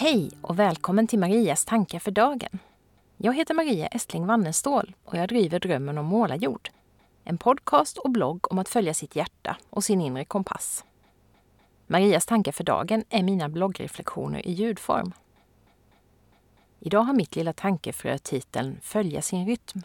Hej 0.00 0.30
och 0.40 0.58
välkommen 0.58 1.06
till 1.06 1.18
Marias 1.18 1.64
tankar 1.64 1.98
för 1.98 2.10
dagen. 2.10 2.58
Jag 3.16 3.36
heter 3.36 3.54
Maria 3.54 3.86
Estling 3.86 4.26
Wannestål 4.26 4.94
och 5.04 5.16
jag 5.16 5.28
driver 5.28 5.60
Drömmen 5.60 5.98
om 5.98 6.06
målarjord. 6.06 6.70
En 7.24 7.38
podcast 7.38 7.98
och 7.98 8.10
blogg 8.10 8.52
om 8.52 8.58
att 8.58 8.68
följa 8.68 8.94
sitt 8.94 9.16
hjärta 9.16 9.56
och 9.70 9.84
sin 9.84 10.00
inre 10.00 10.24
kompass. 10.24 10.84
Marias 11.86 12.26
tankar 12.26 12.52
för 12.52 12.64
dagen 12.64 13.04
är 13.08 13.22
mina 13.22 13.48
bloggreflektioner 13.48 14.46
i 14.46 14.52
ljudform. 14.52 15.12
Idag 16.78 17.02
har 17.02 17.14
mitt 17.14 17.36
lilla 17.36 17.52
tankefrö 17.52 18.18
titeln 18.18 18.78
Följa 18.82 19.22
sin 19.22 19.46
rytm. 19.46 19.82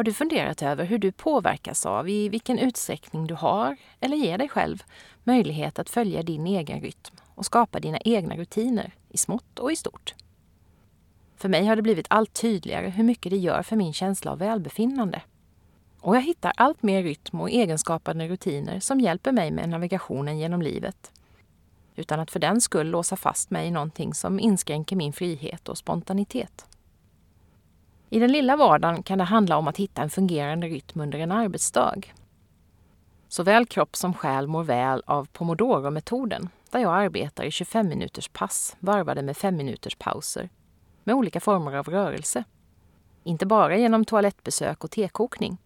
Har 0.00 0.04
du 0.04 0.12
funderat 0.12 0.62
över 0.62 0.84
hur 0.84 0.98
du 0.98 1.12
påverkas 1.12 1.86
av 1.86 2.08
i 2.08 2.28
vilken 2.28 2.58
utsträckning 2.58 3.26
du 3.26 3.34
har, 3.34 3.76
eller 4.00 4.16
ger 4.16 4.38
dig 4.38 4.48
själv, 4.48 4.82
möjlighet 5.24 5.78
att 5.78 5.90
följa 5.90 6.22
din 6.22 6.46
egen 6.46 6.80
rytm 6.80 7.16
och 7.34 7.44
skapa 7.44 7.80
dina 7.80 7.98
egna 7.98 8.36
rutiner, 8.36 8.94
i 9.08 9.18
smått 9.18 9.58
och 9.58 9.72
i 9.72 9.76
stort? 9.76 10.14
För 11.36 11.48
mig 11.48 11.66
har 11.66 11.76
det 11.76 11.82
blivit 11.82 12.06
allt 12.10 12.32
tydligare 12.32 12.88
hur 12.88 13.04
mycket 13.04 13.30
det 13.30 13.36
gör 13.36 13.62
för 13.62 13.76
min 13.76 13.92
känsla 13.92 14.30
av 14.32 14.38
välbefinnande. 14.38 15.22
Och 16.00 16.16
jag 16.16 16.22
hittar 16.22 16.52
allt 16.56 16.82
mer 16.82 17.02
rytm 17.02 17.40
och 17.40 17.50
egenskapande 17.50 18.28
rutiner 18.28 18.80
som 18.80 19.00
hjälper 19.00 19.32
mig 19.32 19.50
med 19.50 19.68
navigationen 19.68 20.38
genom 20.38 20.62
livet. 20.62 21.12
Utan 21.96 22.20
att 22.20 22.30
för 22.30 22.40
den 22.40 22.60
skull 22.60 22.90
låsa 22.90 23.16
fast 23.16 23.50
mig 23.50 23.66
i 23.66 23.70
någonting 23.70 24.14
som 24.14 24.40
inskränker 24.40 24.96
min 24.96 25.12
frihet 25.12 25.68
och 25.68 25.78
spontanitet. 25.78 26.66
I 28.12 28.18
den 28.18 28.32
lilla 28.32 28.56
vardagen 28.56 29.02
kan 29.02 29.18
det 29.18 29.24
handla 29.24 29.56
om 29.56 29.68
att 29.68 29.76
hitta 29.76 30.02
en 30.02 30.10
fungerande 30.10 30.66
rytm 30.66 31.00
under 31.00 31.18
en 31.18 31.32
arbetsdag. 31.32 32.02
Såväl 33.28 33.66
kropp 33.66 33.96
som 33.96 34.14
själ 34.14 34.46
mår 34.46 34.64
väl 34.64 35.02
av 35.06 35.28
pomodoro-metoden 35.32 36.48
där 36.70 36.80
jag 36.80 36.94
arbetar 36.94 37.44
i 37.44 37.50
25 37.50 37.88
minuters 37.88 38.28
pass 38.28 38.76
varvade 38.80 39.22
med 39.22 39.36
5 39.36 39.56
minuters 39.56 39.96
pauser 39.96 40.48
med 41.04 41.14
olika 41.14 41.40
former 41.40 41.76
av 41.76 41.88
rörelse. 41.88 42.44
Inte 43.24 43.46
bara 43.46 43.76
genom 43.76 44.04
toalettbesök 44.04 44.84
och 44.84 44.90
tekokning 44.90 45.58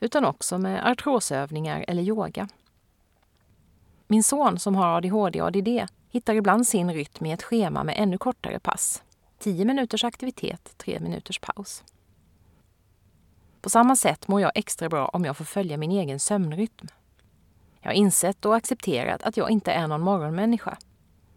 utan 0.00 0.24
också 0.24 0.58
med 0.58 0.86
artrosövningar 0.86 1.84
eller 1.88 2.02
yoga. 2.02 2.48
Min 4.06 4.22
son 4.22 4.58
som 4.58 4.74
har 4.74 4.96
ADHD 4.96 5.42
och 5.42 5.46
ADD 5.46 5.68
hittar 6.10 6.34
ibland 6.34 6.66
sin 6.66 6.92
rytm 6.92 7.26
i 7.26 7.32
ett 7.32 7.42
schema 7.42 7.84
med 7.84 7.94
ännu 7.98 8.18
kortare 8.18 8.58
pass 8.58 9.02
10 9.44 9.64
minuters 9.64 10.04
aktivitet, 10.04 10.74
3 10.76 11.00
minuters 11.00 11.38
paus. 11.38 11.84
På 13.60 13.70
samma 13.70 13.96
sätt 13.96 14.28
mår 14.28 14.40
jag 14.40 14.52
extra 14.54 14.88
bra 14.88 15.08
om 15.08 15.24
jag 15.24 15.36
får 15.36 15.44
följa 15.44 15.76
min 15.76 15.90
egen 15.90 16.20
sömnrytm. 16.20 16.88
Jag 17.80 17.88
har 17.88 17.94
insett 17.94 18.44
och 18.44 18.56
accepterat 18.56 19.22
att 19.22 19.36
jag 19.36 19.50
inte 19.50 19.72
är 19.72 19.86
någon 19.86 20.00
morgonmänniska, 20.00 20.78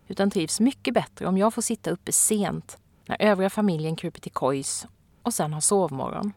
utan 0.07 0.31
trivs 0.31 0.59
mycket 0.59 0.93
bättre 0.93 1.25
om 1.25 1.37
jag 1.37 1.53
får 1.53 1.61
sitta 1.61 1.91
uppe 1.91 2.11
sent 2.11 2.77
när 3.05 3.21
övriga 3.21 3.49
familjen 3.49 3.95
kryper 3.95 4.21
till 4.21 4.31
kojs 4.31 4.87
och 5.23 5.33
sen 5.33 5.53
har 5.53 5.61
sovmorgon. 5.61 6.33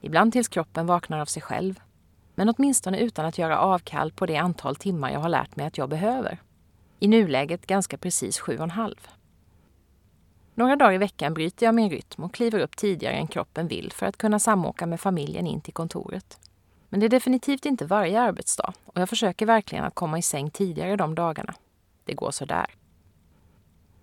Ibland 0.00 0.32
tills 0.32 0.48
kroppen 0.48 0.86
vaknar 0.86 1.18
av 1.18 1.26
sig 1.26 1.42
själv, 1.42 1.80
men 2.34 2.48
åtminstone 2.48 2.98
utan 2.98 3.26
att 3.26 3.38
göra 3.38 3.58
avkall 3.58 4.12
på 4.12 4.26
det 4.26 4.36
antal 4.36 4.76
timmar 4.76 5.10
jag 5.10 5.20
har 5.20 5.28
lärt 5.28 5.56
mig 5.56 5.66
att 5.66 5.78
jag 5.78 5.88
behöver. 5.88 6.42
I 6.98 7.08
nuläget 7.08 7.66
ganska 7.66 7.98
precis 7.98 8.38
sju 8.38 8.56
och 8.56 8.64
en 8.64 8.70
halv. 8.70 9.08
Några 10.54 10.76
dagar 10.76 10.92
i 10.92 10.98
veckan 10.98 11.34
bryter 11.34 11.66
jag 11.66 11.74
min 11.74 11.90
rytm 11.90 12.24
och 12.24 12.34
kliver 12.34 12.58
upp 12.60 12.76
tidigare 12.76 13.14
än 13.14 13.26
kroppen 13.26 13.68
vill 13.68 13.92
för 13.92 14.06
att 14.06 14.16
kunna 14.16 14.38
samåka 14.38 14.86
med 14.86 15.00
familjen 15.00 15.46
in 15.46 15.60
till 15.60 15.74
kontoret. 15.74 16.38
Men 16.88 17.00
det 17.00 17.06
är 17.06 17.10
definitivt 17.10 17.66
inte 17.66 17.84
varje 17.84 18.20
arbetsdag 18.20 18.72
och 18.84 19.00
jag 19.00 19.08
försöker 19.08 19.46
verkligen 19.46 19.84
att 19.84 19.94
komma 19.94 20.18
i 20.18 20.22
säng 20.22 20.50
tidigare 20.50 20.96
de 20.96 21.14
dagarna. 21.14 21.54
Det 22.04 22.14
går 22.14 22.30
sådär. 22.30 22.66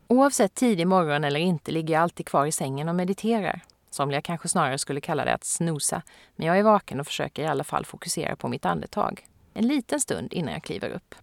Oavsett 0.08 0.56
tidig 0.56 0.88
morgon 0.88 1.24
eller 1.24 1.40
inte 1.40 1.72
ligger 1.72 1.94
jag 1.94 2.04
alltid 2.04 2.26
kvar 2.26 2.46
i 2.46 2.52
sängen 2.52 2.90
och 2.90 2.96
mediterar. 2.96 3.62
Somliga 3.90 4.22
kanske 4.22 4.48
snarare 4.48 4.78
skulle 4.78 5.02
kalla 5.02 5.26
det 5.26 5.34
att 5.34 5.44
snosa, 5.44 6.02
men 6.36 6.48
jag 6.48 6.60
är 6.60 6.64
vaken 6.64 7.00
och 7.00 7.08
försöker 7.08 7.44
i 7.44 7.48
alla 7.48 7.64
fall 7.64 7.86
fokusera 7.86 8.36
på 8.36 8.48
mitt 8.48 8.66
andetag. 8.66 9.28
En 9.54 9.68
liten 9.68 10.00
stund 10.00 10.34
innan 10.34 10.54
jag 10.54 10.64
kliver 10.64 10.90
upp. 10.90 11.16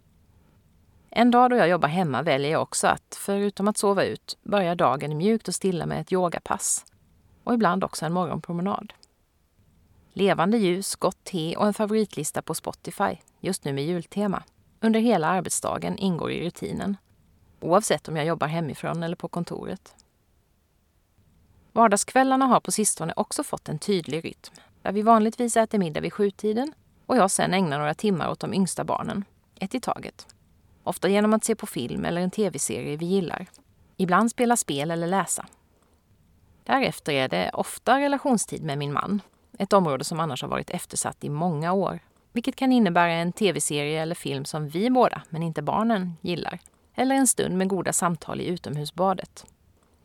En 1.18 1.30
dag 1.30 1.50
då 1.50 1.56
jag 1.56 1.68
jobbar 1.68 1.88
hemma 1.88 2.22
väljer 2.22 2.50
jag 2.50 2.62
också 2.62 2.86
att, 2.86 3.18
förutom 3.20 3.68
att 3.68 3.78
sova 3.78 4.04
ut, 4.04 4.38
börja 4.42 4.74
dagen 4.74 5.16
mjukt 5.16 5.48
och 5.48 5.54
stilla 5.54 5.86
med 5.86 6.00
ett 6.00 6.12
yogapass. 6.12 6.84
Och 7.44 7.54
ibland 7.54 7.84
också 7.84 8.06
en 8.06 8.12
morgonpromenad. 8.12 8.92
Levande 10.12 10.58
ljus, 10.58 10.96
gott 10.96 11.24
te 11.24 11.56
och 11.56 11.66
en 11.66 11.74
favoritlista 11.74 12.42
på 12.42 12.54
Spotify, 12.54 13.16
just 13.40 13.64
nu 13.64 13.72
med 13.72 13.84
jultema. 13.84 14.42
Under 14.80 15.00
hela 15.00 15.28
arbetsdagen 15.28 15.98
ingår 15.98 16.30
i 16.30 16.46
rutinen. 16.46 16.96
Oavsett 17.60 18.08
om 18.08 18.16
jag 18.16 18.26
jobbar 18.26 18.46
hemifrån 18.46 19.02
eller 19.02 19.16
på 19.16 19.28
kontoret. 19.28 19.94
Vardagskvällarna 21.72 22.46
har 22.46 22.60
på 22.60 22.72
sistone 22.72 23.12
också 23.16 23.44
fått 23.44 23.68
en 23.68 23.78
tydlig 23.78 24.24
rytm. 24.24 24.54
Där 24.82 24.92
vi 24.92 25.02
vanligtvis 25.02 25.56
äter 25.56 25.78
middag 25.78 26.00
vid 26.00 26.12
sjutiden 26.12 26.72
och 27.06 27.16
jag 27.16 27.30
sen 27.30 27.54
ägnar 27.54 27.78
några 27.78 27.94
timmar 27.94 28.30
åt 28.30 28.40
de 28.40 28.54
yngsta 28.54 28.84
barnen. 28.84 29.24
Ett 29.54 29.74
i 29.74 29.80
taget. 29.80 30.35
Ofta 30.86 31.08
genom 31.08 31.34
att 31.34 31.44
se 31.44 31.54
på 31.54 31.66
film 31.66 32.04
eller 32.04 32.20
en 32.20 32.30
tv-serie 32.30 32.96
vi 32.96 33.06
gillar. 33.06 33.46
Ibland 33.96 34.30
spela 34.30 34.56
spel 34.56 34.90
eller 34.90 35.06
läsa. 35.06 35.46
Därefter 36.64 37.12
är 37.12 37.28
det 37.28 37.50
ofta 37.52 38.00
relationstid 38.00 38.62
med 38.62 38.78
min 38.78 38.92
man. 38.92 39.22
Ett 39.58 39.72
område 39.72 40.04
som 40.04 40.20
annars 40.20 40.42
har 40.42 40.48
varit 40.48 40.70
eftersatt 40.70 41.24
i 41.24 41.28
många 41.28 41.72
år. 41.72 41.98
Vilket 42.32 42.56
kan 42.56 42.72
innebära 42.72 43.12
en 43.12 43.32
tv-serie 43.32 44.02
eller 44.02 44.14
film 44.14 44.44
som 44.44 44.68
vi 44.68 44.90
båda, 44.90 45.22
men 45.28 45.42
inte 45.42 45.62
barnen, 45.62 46.14
gillar. 46.20 46.58
Eller 46.94 47.14
en 47.14 47.26
stund 47.26 47.56
med 47.58 47.68
goda 47.68 47.92
samtal 47.92 48.40
i 48.40 48.46
utomhusbadet. 48.46 49.46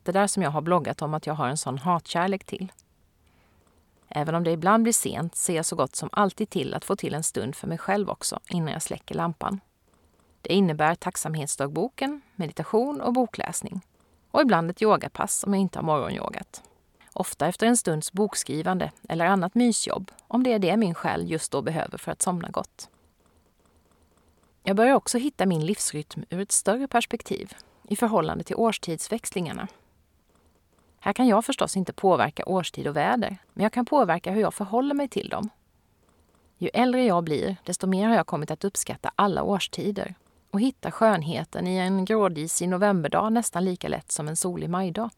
Det 0.04 0.12
där 0.12 0.28
som 0.28 0.44
jag 0.44 0.52
har 0.52 0.62
bloggat 0.62 1.02
om 1.02 1.14
att 1.14 1.28
jag 1.28 1.34
har 1.34 1.48
en 1.48 1.58
sån 1.58 1.78
hatkärlek 1.78 2.44
till. 2.44 2.72
Även 4.08 4.36
om 4.36 4.44
det 4.44 4.52
ibland 4.52 4.84
blir 4.84 4.94
sent 4.94 5.36
ser 5.36 5.56
jag 5.56 5.66
så 5.66 5.76
gott 5.76 5.96
som 5.96 6.10
alltid 6.12 6.50
till 6.50 6.74
att 6.74 6.86
få 6.86 6.96
till 6.96 7.14
en 7.14 7.24
stund 7.24 7.56
för 7.56 7.68
mig 7.68 7.78
själv 7.78 8.10
också 8.10 8.40
innan 8.50 8.74
jag 8.74 8.82
släcker 8.82 9.16
lampan. 9.16 9.60
Det 10.42 10.54
innebär 10.54 10.96
tacksamhetsdagboken, 10.96 12.22
meditation 12.36 13.02
och 13.02 13.14
bokläsning. 13.14 13.82
Och 14.32 14.42
ibland 14.42 14.72
ett 14.72 14.82
yogapass 14.82 15.44
om 15.44 15.54
jag 15.54 15.62
inte 15.62 15.80
har 15.80 15.84
morgonyogat. 15.84 16.64
Ofta 17.14 17.48
efter 17.48 17.68
en 17.68 17.78
stunds 17.78 18.12
bokskrivande 18.12 18.92
eller 19.10 19.26
annat 19.26 19.56
mysjobb, 19.56 20.12
om 20.28 20.44
det 20.44 20.54
är 20.54 20.60
det 20.60 20.78
min 20.78 20.94
själ 20.94 21.32
just 21.32 21.52
då 21.52 21.62
behöver 21.62 21.98
för 21.98 22.12
att 22.12 22.22
somna 22.22 22.50
gott. 22.50 22.90
Jag 24.64 24.76
börjar 24.76 24.96
också 24.96 25.18
hitta 25.18 25.46
min 25.46 25.66
livsrytm 25.66 26.24
ur 26.30 26.40
ett 26.40 26.52
större 26.52 26.88
perspektiv, 26.88 27.54
i 27.88 27.96
förhållande 27.96 28.44
till 28.44 28.56
årstidsväxlingarna. 28.56 29.68
Här 31.00 31.14
kan 31.14 31.28
jag 31.28 31.46
förstås 31.46 31.78
inte 31.78 31.94
påverka 31.94 32.46
årstid 32.46 32.88
och 32.88 32.96
väder, 32.96 33.38
men 33.54 33.64
jag 33.64 33.74
kan 33.74 33.86
påverka 33.86 34.32
hur 34.32 34.42
jag 34.42 34.54
förhåller 34.54 34.96
mig 34.96 35.08
till 35.08 35.30
dem. 35.30 35.50
Ju 36.58 36.70
äldre 36.74 37.04
jag 37.04 37.24
blir, 37.24 37.58
desto 37.64 37.88
mer 37.88 38.08
har 38.08 38.16
jag 38.16 38.28
kommit 38.28 38.52
att 38.52 38.64
uppskatta 38.64 39.12
alla 39.16 39.44
årstider 39.44 40.16
och 40.52 40.62
hitta 40.62 40.92
skönheten 40.92 41.68
i 41.68 41.78
en 41.78 42.06
grådisig 42.06 42.70
novemberdag 42.70 43.30
nästan 43.30 43.66
lika 43.66 43.88
lätt 43.88 44.12
som 44.12 44.28
en 44.28 44.36
solig 44.36 44.70
majdag. 44.70 45.10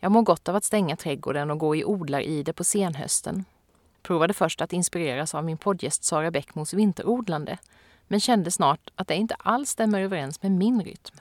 Jag 0.00 0.12
mår 0.12 0.22
gott 0.22 0.48
av 0.48 0.56
att 0.56 0.64
stänga 0.64 0.96
trädgården 0.96 1.50
och 1.50 1.58
gå 1.58 1.76
i 1.76 1.84
odlaride 1.84 2.52
på 2.52 2.64
senhösten. 2.64 3.44
Provade 4.02 4.34
först 4.34 4.60
att 4.60 4.72
inspireras 4.72 5.34
av 5.34 5.44
min 5.44 5.58
poddgäst 5.58 6.04
Sara 6.04 6.30
Bäckmos 6.30 6.74
vinterodlande 6.74 7.58
men 8.08 8.20
kände 8.20 8.50
snart 8.50 8.90
att 8.94 9.08
det 9.08 9.14
inte 9.14 9.34
alls 9.34 9.70
stämmer 9.70 10.00
överens 10.00 10.42
med 10.42 10.52
min 10.52 10.84
rytm. 10.84 11.16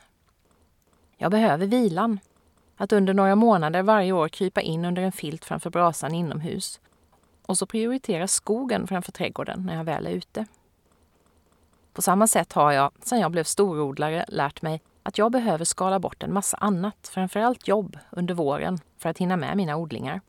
Jag 1.17 1.31
behöver 1.31 1.67
vilan. 1.67 2.19
Att 2.77 2.91
under 2.91 3.13
några 3.13 3.35
månader 3.35 3.83
varje 3.83 4.11
år 4.11 4.29
krypa 4.29 4.61
in 4.61 4.85
under 4.85 5.01
en 5.01 5.11
filt 5.11 5.45
framför 5.45 5.69
brasan 5.69 6.13
inomhus 6.13 6.79
och 7.45 7.57
så 7.57 7.65
prioritera 7.65 8.27
skogen 8.27 8.87
framför 8.87 9.11
trädgården 9.11 9.65
när 9.65 9.75
jag 9.75 9.83
väl 9.83 10.07
är 10.07 10.11
ute. 10.11 10.45
På 11.93 12.01
samma 12.01 12.27
sätt 12.27 12.53
har 12.53 12.71
jag, 12.71 12.91
sedan 13.03 13.19
jag 13.19 13.31
blev 13.31 13.43
storodlare, 13.43 14.25
lärt 14.27 14.61
mig 14.61 14.81
att 15.03 15.17
jag 15.17 15.31
behöver 15.31 15.65
skala 15.65 15.99
bort 15.99 16.23
en 16.23 16.33
massa 16.33 16.57
annat, 16.57 17.07
framförallt 17.13 17.67
jobb, 17.67 17.97
under 18.09 18.33
våren 18.33 18.79
för 18.97 19.09
att 19.09 19.17
hinna 19.17 19.37
med 19.37 19.57
mina 19.57 19.75
odlingar. 19.75 20.21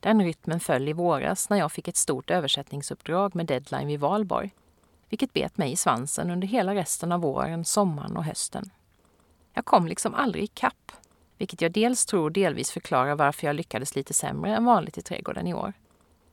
Den 0.00 0.22
rytmen 0.22 0.60
föll 0.60 0.88
i 0.88 0.92
våras 0.92 1.50
när 1.50 1.56
jag 1.56 1.72
fick 1.72 1.88
ett 1.88 1.96
stort 1.96 2.30
översättningsuppdrag 2.30 3.34
med 3.34 3.46
deadline 3.46 3.86
vid 3.86 4.00
valborg, 4.00 4.50
vilket 5.08 5.32
bet 5.32 5.58
mig 5.58 5.72
i 5.72 5.76
svansen 5.76 6.30
under 6.30 6.48
hela 6.48 6.74
resten 6.74 7.12
av 7.12 7.20
våren, 7.20 7.64
sommaren 7.64 8.16
och 8.16 8.24
hösten. 8.24 8.70
Jag 9.54 9.64
kom 9.64 9.86
liksom 9.86 10.14
aldrig 10.14 10.44
ikapp, 10.44 10.92
vilket 11.38 11.60
jag 11.60 11.72
dels 11.72 12.06
tror 12.06 12.30
delvis 12.30 12.70
förklarar 12.70 13.14
varför 13.14 13.46
jag 13.46 13.56
lyckades 13.56 13.96
lite 13.96 14.14
sämre 14.14 14.56
än 14.56 14.64
vanligt 14.64 14.98
i 14.98 15.02
trädgården 15.02 15.46
i 15.46 15.54
år. 15.54 15.72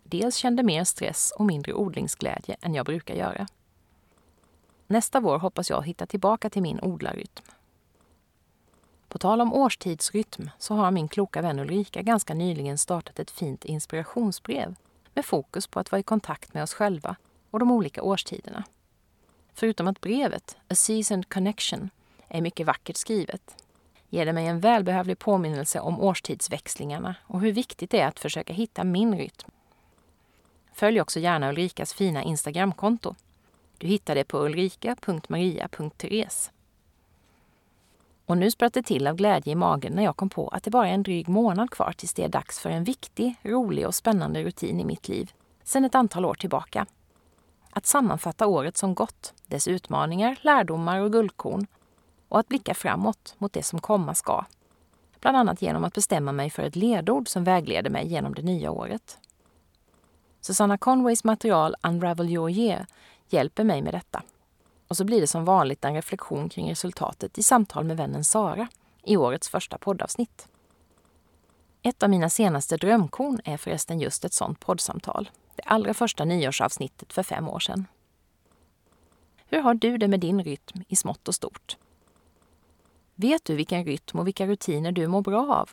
Dels 0.03 0.35
kände 0.35 0.63
mer 0.63 0.83
stress 0.83 1.33
och 1.37 1.45
mindre 1.45 1.73
odlingsglädje 1.73 2.55
än 2.61 2.73
jag 2.73 2.85
brukar 2.85 3.15
göra. 3.15 3.47
Nästa 4.91 5.19
vår 5.19 5.39
hoppas 5.39 5.69
jag 5.69 5.85
hitta 5.85 6.05
tillbaka 6.05 6.49
till 6.49 6.61
min 6.61 6.79
odlarrytm. 6.79 7.43
På 9.07 9.17
tal 9.17 9.41
om 9.41 9.53
årstidsrytm 9.53 10.49
så 10.57 10.75
har 10.75 10.91
min 10.91 11.07
kloka 11.07 11.41
vän 11.41 11.59
Ulrika 11.59 12.01
ganska 12.01 12.33
nyligen 12.33 12.77
startat 12.77 13.19
ett 13.19 13.31
fint 13.31 13.65
inspirationsbrev 13.65 14.75
med 15.13 15.25
fokus 15.25 15.67
på 15.67 15.79
att 15.79 15.91
vara 15.91 15.99
i 15.99 16.03
kontakt 16.03 16.53
med 16.53 16.63
oss 16.63 16.73
själva 16.73 17.15
och 17.51 17.59
de 17.59 17.71
olika 17.71 18.03
årstiderna. 18.03 18.63
Förutom 19.53 19.87
att 19.87 20.01
brevet, 20.01 20.57
A 20.67 20.75
Seasoned 20.75 21.29
Connection, 21.29 21.89
är 22.27 22.41
mycket 22.41 22.67
vackert 22.67 22.97
skrivet 22.97 23.55
ger 24.09 24.25
det 24.25 24.33
mig 24.33 24.47
en 24.47 24.59
välbehövlig 24.59 25.19
påminnelse 25.19 25.79
om 25.79 26.01
årstidsväxlingarna 26.01 27.15
och 27.23 27.41
hur 27.41 27.51
viktigt 27.51 27.89
det 27.89 27.99
är 27.99 28.07
att 28.07 28.19
försöka 28.19 28.53
hitta 28.53 28.83
min 28.83 29.17
rytm. 29.17 29.51
Följ 30.73 31.01
också 31.01 31.19
gärna 31.19 31.49
Ulrikas 31.49 31.93
fina 31.93 32.23
Instagramkonto. 32.23 33.15
Du 33.81 33.87
hittar 33.87 34.15
det 34.15 34.23
på 34.23 34.45
ulrika.maria.therese. 34.45 36.51
Och 38.25 38.37
nu 38.37 38.51
spratt 38.51 38.73
det 38.73 38.83
till 38.83 39.07
av 39.07 39.15
glädje 39.15 39.53
i 39.53 39.55
magen 39.55 39.93
när 39.93 40.03
jag 40.03 40.17
kom 40.17 40.29
på 40.29 40.47
att 40.47 40.63
det 40.63 40.71
bara 40.71 40.87
är 40.87 40.93
en 40.93 41.03
dryg 41.03 41.29
månad 41.29 41.71
kvar 41.71 41.93
tills 41.97 42.13
det 42.13 42.23
är 42.23 42.29
dags 42.29 42.59
för 42.59 42.69
en 42.69 42.83
viktig, 42.83 43.35
rolig 43.43 43.87
och 43.87 43.95
spännande 43.95 44.43
rutin 44.43 44.79
i 44.79 44.85
mitt 44.85 45.07
liv 45.07 45.31
sedan 45.63 45.85
ett 45.85 45.95
antal 45.95 46.25
år 46.25 46.33
tillbaka. 46.33 46.85
Att 47.69 47.85
sammanfatta 47.85 48.47
året 48.47 48.77
som 48.77 48.95
gått, 48.95 49.33
dess 49.47 49.67
utmaningar, 49.67 50.39
lärdomar 50.41 50.99
och 50.99 51.11
guldkorn 51.11 51.67
och 52.27 52.39
att 52.39 52.47
blicka 52.47 52.73
framåt 52.73 53.35
mot 53.37 53.53
det 53.53 53.63
som 53.63 53.79
komma 53.79 54.15
ska. 54.15 54.45
Bland 55.19 55.37
annat 55.37 55.61
genom 55.61 55.83
att 55.83 55.93
bestämma 55.93 56.31
mig 56.31 56.49
för 56.49 56.63
ett 56.63 56.75
ledord 56.75 57.29
som 57.29 57.43
vägleder 57.43 57.89
mig 57.89 58.07
genom 58.07 58.33
det 58.33 58.41
nya 58.41 58.71
året. 58.71 59.17
Susanna 60.41 60.77
Conways 60.77 61.23
material 61.23 61.75
Unravel 61.83 62.29
your 62.29 62.49
year 62.49 62.85
hjälper 63.33 63.63
mig 63.63 63.81
med 63.81 63.93
detta. 63.93 64.23
Och 64.87 64.97
så 64.97 65.03
blir 65.03 65.21
det 65.21 65.27
som 65.27 65.45
vanligt 65.45 65.85
en 65.85 65.93
reflektion 65.93 66.49
kring 66.49 66.71
resultatet 66.71 67.37
i 67.37 67.43
samtal 67.43 67.83
med 67.83 67.97
vännen 67.97 68.23
Sara 68.23 68.67
i 69.03 69.17
årets 69.17 69.49
första 69.49 69.77
poddavsnitt. 69.77 70.47
Ett 71.81 72.03
av 72.03 72.09
mina 72.09 72.29
senaste 72.29 72.77
drömkorn 72.77 73.41
är 73.45 73.57
förresten 73.57 73.99
just 73.99 74.25
ett 74.25 74.33
sådant 74.33 74.59
poddsamtal. 74.59 75.29
Det 75.55 75.63
allra 75.63 75.93
första 75.93 76.25
nyårsavsnittet 76.25 77.13
för 77.13 77.23
fem 77.23 77.49
år 77.49 77.59
sedan. 77.59 77.87
Hur 79.45 79.61
har 79.61 79.73
du 79.73 79.97
det 79.97 80.07
med 80.07 80.19
din 80.19 80.43
rytm 80.43 80.83
i 80.87 80.95
smått 80.95 81.27
och 81.27 81.35
stort? 81.35 81.77
Vet 83.15 83.45
du 83.45 83.55
vilken 83.55 83.85
rytm 83.85 84.19
och 84.19 84.27
vilka 84.27 84.47
rutiner 84.47 84.91
du 84.91 85.07
mår 85.07 85.21
bra 85.21 85.55
av? 85.55 85.69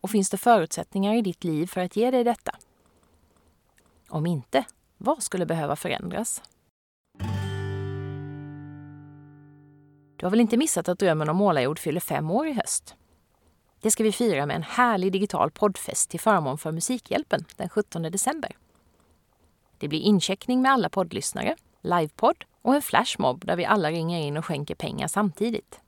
Och 0.00 0.10
finns 0.10 0.30
det 0.30 0.36
förutsättningar 0.36 1.14
i 1.14 1.22
ditt 1.22 1.44
liv 1.44 1.66
för 1.66 1.80
att 1.80 1.96
ge 1.96 2.10
dig 2.10 2.24
detta? 2.24 2.52
Om 4.08 4.26
inte, 4.26 4.64
vad 4.98 5.22
skulle 5.22 5.46
behöva 5.46 5.76
förändras? 5.76 6.42
Du 10.16 10.26
har 10.26 10.30
väl 10.30 10.40
inte 10.40 10.56
missat 10.56 10.88
att 10.88 10.98
Drömmen 10.98 11.28
om 11.28 11.36
målarjord 11.36 11.78
fyller 11.78 12.00
fem 12.00 12.30
år 12.30 12.46
i 12.46 12.52
höst? 12.52 12.94
Det 13.80 13.90
ska 13.90 14.02
vi 14.02 14.12
fira 14.12 14.46
med 14.46 14.56
en 14.56 14.62
härlig 14.62 15.12
digital 15.12 15.50
poddfest 15.50 16.10
till 16.10 16.20
förmån 16.20 16.58
för 16.58 16.72
Musikhjälpen 16.72 17.44
den 17.56 17.68
17 17.68 18.02
december. 18.02 18.56
Det 19.78 19.88
blir 19.88 20.00
incheckning 20.00 20.62
med 20.62 20.72
alla 20.72 20.88
poddlyssnare, 20.88 21.56
livepodd 21.80 22.44
och 22.62 22.74
en 22.74 22.82
flashmob 22.82 23.44
där 23.44 23.56
vi 23.56 23.64
alla 23.64 23.90
ringer 23.90 24.20
in 24.20 24.36
och 24.36 24.44
skänker 24.44 24.74
pengar 24.74 25.08
samtidigt. 25.08 25.80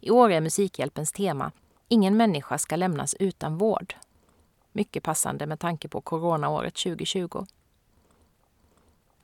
I 0.00 0.10
år 0.10 0.30
är 0.30 0.40
Musikhjälpens 0.40 1.12
tema 1.12 1.52
Ingen 1.88 2.16
människa 2.16 2.58
ska 2.58 2.76
lämnas 2.76 3.14
utan 3.14 3.58
vård. 3.58 3.94
Mycket 4.72 5.02
passande 5.02 5.46
med 5.46 5.60
tanke 5.60 5.88
på 5.88 6.00
coronaåret 6.00 6.74
2020. 6.74 7.46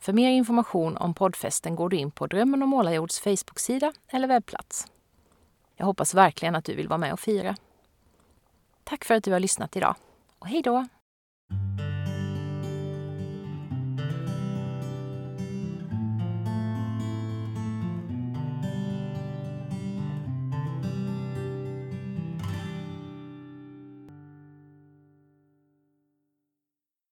För 0.03 0.13
mer 0.13 0.31
information 0.31 0.97
om 0.97 1.15
poddfesten 1.15 1.77
går 1.77 1.89
du 1.89 1.97
in 1.97 2.11
på 2.11 2.27
Drömmen 2.27 2.63
om 2.63 2.69
målarjords 2.69 3.21
Facebook-sida 3.21 3.93
eller 4.09 4.29
webbplats. 4.29 4.87
Jag 5.77 5.87
hoppas 5.87 6.15
verkligen 6.15 6.55
att 6.55 6.65
du 6.65 6.75
vill 6.75 6.89
vara 6.89 6.99
med 6.99 7.13
och 7.13 7.21
fira. 7.21 7.57
Tack 8.85 9.05
för 9.05 9.15
att 9.15 9.25
du 9.25 9.33
har 9.33 9.41
lyssnat 9.41 9.77
idag 9.77 9.95
och 10.39 10.47
hej 10.47 10.63
då! 10.63 10.87